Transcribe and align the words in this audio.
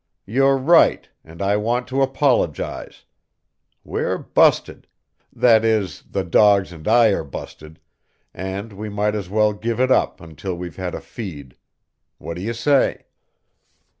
You're 0.25 0.57
right, 0.57 1.07
and 1.23 1.43
I 1.43 1.57
want 1.57 1.87
to 1.89 2.01
apologize. 2.01 3.05
We're 3.83 4.17
busted 4.17 4.87
that 5.31 5.63
is, 5.63 6.03
the 6.09 6.23
dogs 6.23 6.71
and 6.71 6.87
I 6.87 7.09
are 7.09 7.23
busted, 7.23 7.79
and 8.33 8.73
we 8.73 8.89
might 8.89 9.13
as 9.13 9.29
well 9.29 9.53
give 9.53 9.79
it 9.79 9.91
up 9.91 10.19
until 10.19 10.55
we've 10.55 10.77
had 10.77 10.95
a 10.95 11.01
feed. 11.01 11.55
What 12.17 12.33
do 12.33 12.41
you 12.41 12.53
say?" 12.55 13.05